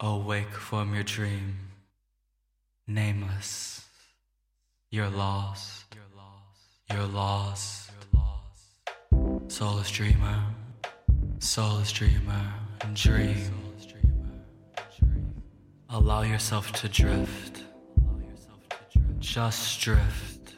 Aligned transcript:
Awake 0.00 0.52
from 0.52 0.92
your 0.92 1.04
dream, 1.04 1.56
nameless. 2.86 3.86
You're 4.90 5.08
lost. 5.08 5.86
You're 6.92 7.06
lost. 7.06 7.90
Soulless 9.48 9.90
dreamer, 9.90 10.44
soulless 11.38 11.92
dreamer, 11.92 12.52
dream. 12.92 13.50
Allow 15.88 16.22
yourself 16.22 16.72
to 16.72 16.90
drift. 16.90 17.62
Just 19.18 19.80
drift. 19.80 20.56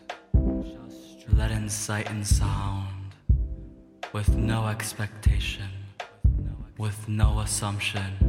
Let 1.33 1.53
in 1.53 1.69
sight 1.69 2.11
and 2.11 2.27
sound. 2.27 3.15
With 4.13 4.37
no 4.37 4.67
expectation. 4.67 5.71
With 6.77 7.09
no 7.09 7.39
assumption. 7.39 8.28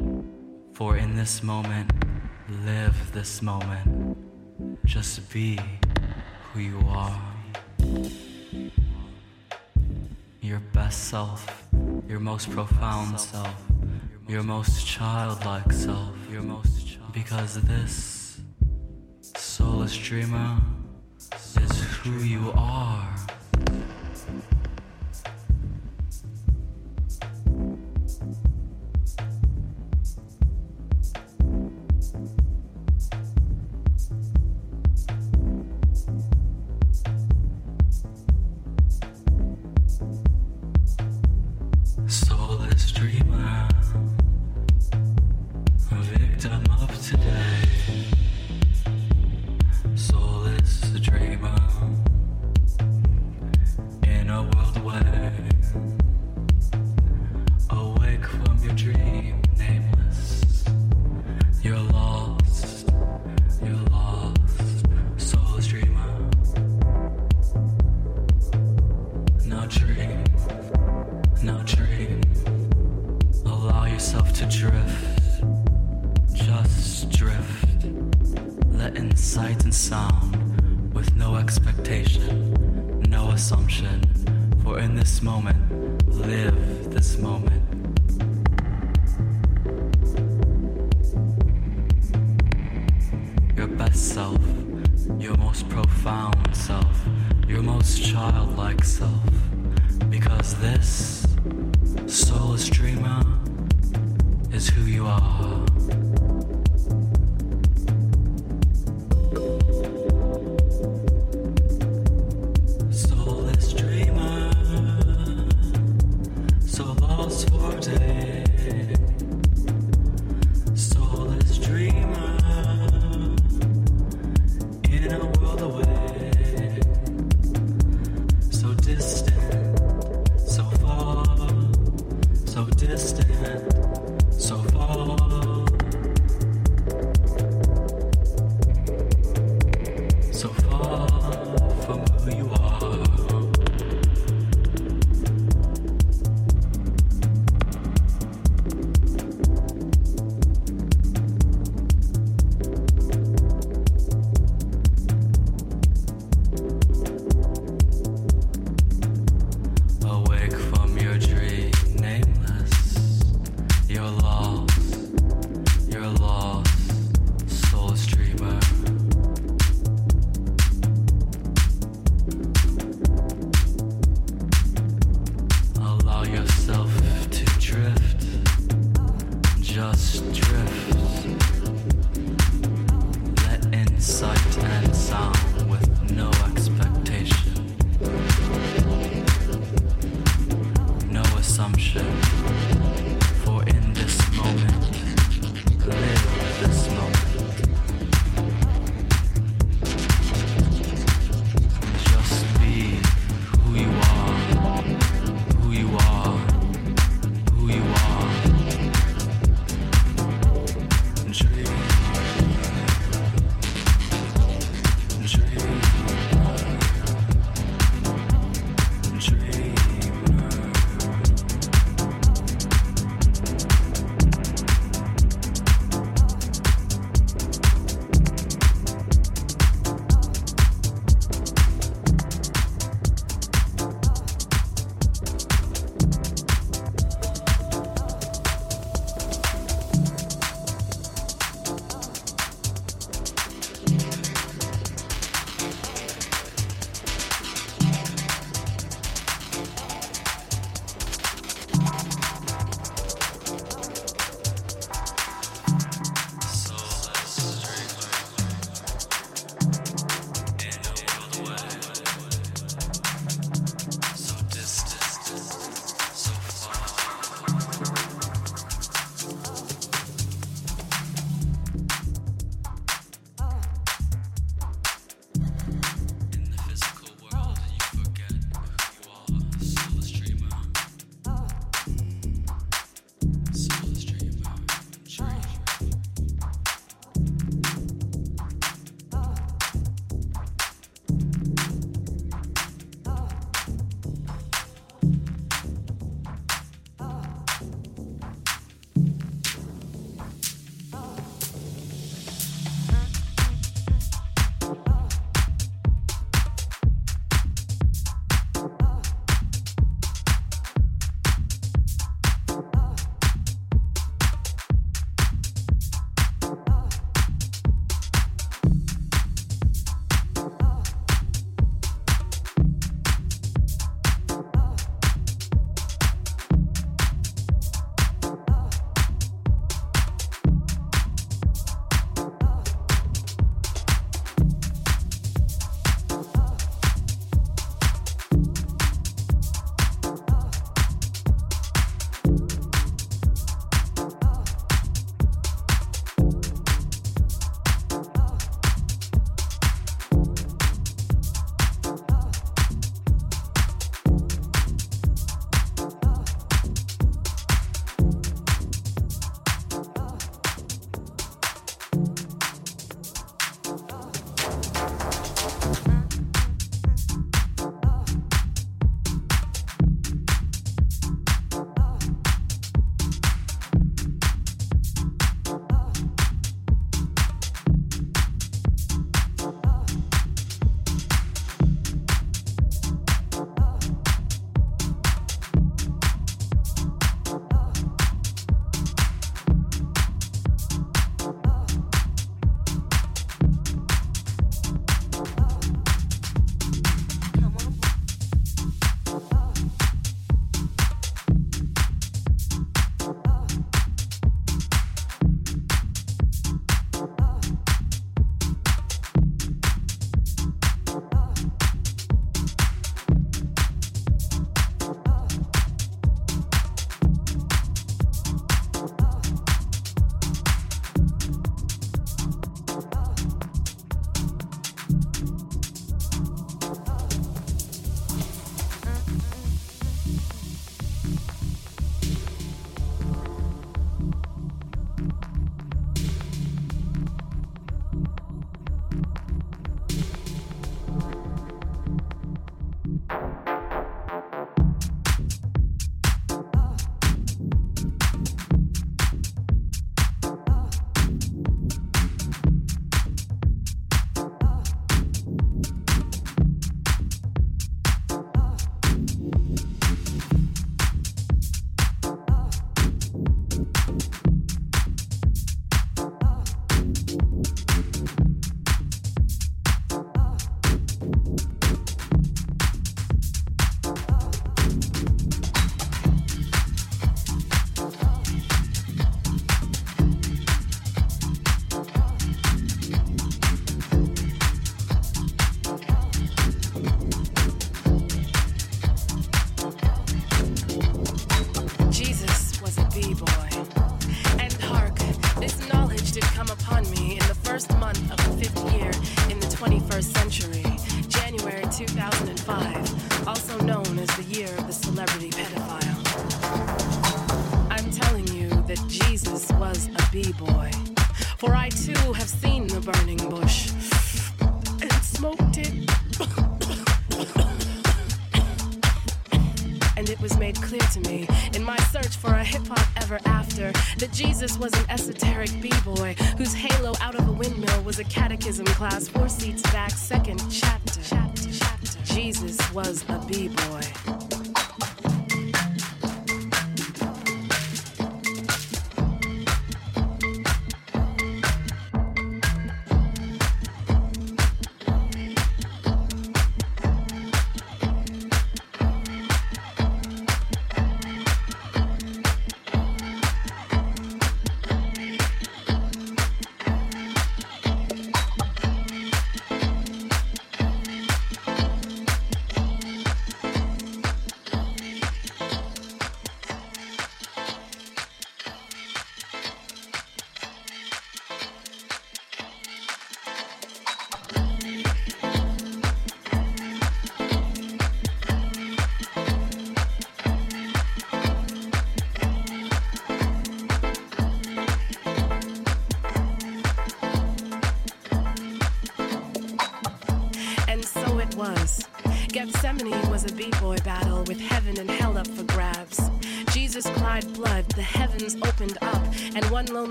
For 0.80 0.96
in 0.96 1.14
this 1.14 1.44
moment, 1.44 1.92
live 2.64 3.12
this 3.12 3.42
moment. 3.42 4.18
Just 4.86 5.30
be 5.30 5.60
who 6.54 6.62
you 6.62 6.80
are. 6.88 7.22
Your 10.40 10.62
best 10.72 11.10
self, 11.10 11.68
your 12.08 12.22
most 12.22 12.50
profound 12.52 13.20
self, 13.20 13.62
your 14.30 14.42
most 14.42 14.88
childlike 14.88 15.70
self, 15.74 16.16
your 16.32 16.44
most 16.44 16.98
because 17.12 17.56
this 17.64 18.40
soulless 19.22 19.98
dreamer 19.98 20.62
is 21.62 21.82
who 22.04 22.24
you 22.24 22.54
are. 22.56 23.18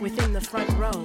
Within 0.00 0.32
the 0.32 0.40
front 0.40 0.70
row. 0.78 1.04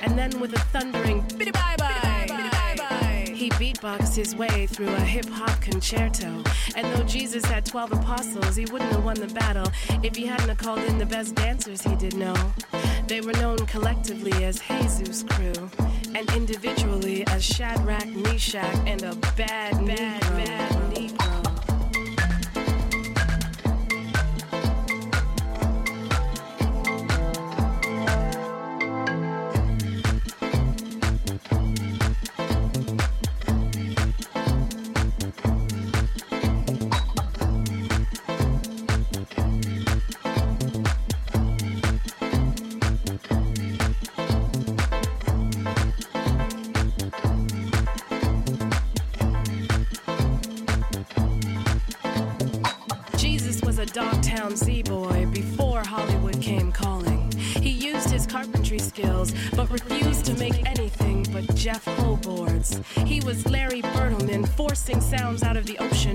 And 0.00 0.18
then 0.18 0.38
with 0.40 0.52
a 0.54 0.58
thundering 0.72 1.22
biddy 1.36 1.50
bye 1.50 1.76
bye, 1.76 3.26
he 3.34 3.50
beatboxed 3.50 4.16
his 4.16 4.34
way 4.34 4.66
through 4.66 4.88
a 4.88 5.00
hip 5.00 5.28
hop 5.28 5.60
concerto. 5.60 6.42
And 6.76 6.86
though 6.94 7.04
Jesus 7.04 7.44
had 7.44 7.64
12 7.64 7.92
apostles, 7.92 8.56
he 8.56 8.64
wouldn't 8.66 8.92
have 8.92 9.04
won 9.04 9.16
the 9.16 9.32
battle 9.34 9.66
if 10.02 10.16
he 10.16 10.26
hadn't 10.26 10.56
called 10.58 10.80
in 10.80 10.98
the 10.98 11.06
best 11.06 11.34
dancers 11.34 11.82
he 11.82 11.94
did 11.96 12.16
know. 12.16 12.36
They 13.06 13.20
were 13.20 13.32
known 13.32 13.58
collectively 13.66 14.44
as 14.44 14.60
Jesus 14.60 15.22
Crew, 15.22 15.70
and 16.14 16.30
individually 16.34 17.26
as 17.28 17.44
Shadrach, 17.44 18.06
Meshach, 18.06 18.76
and 18.86 19.02
a 19.02 19.14
bad, 19.36 19.86
bad, 19.86 20.20
bad 20.20 20.87
Z 54.58 54.82
boy 54.82 55.24
before 55.32 55.84
Hollywood 55.84 56.42
came 56.42 56.72
calling. 56.72 57.30
He 57.62 57.70
used 57.70 58.10
his 58.10 58.26
carpentry 58.26 58.80
skills, 58.80 59.32
but 59.54 59.70
refused 59.70 60.24
to 60.26 60.34
make 60.34 60.68
anything 60.68 61.24
but 61.32 61.54
Jeff 61.54 61.84
Ho 61.84 62.16
boards. 62.16 62.80
He 63.06 63.20
was 63.20 63.46
Larry 63.46 63.82
Bertlemann 63.82 64.48
forcing 64.48 65.00
sounds 65.00 65.44
out 65.44 65.56
of 65.56 65.64
the 65.66 65.78
ocean 65.78 66.07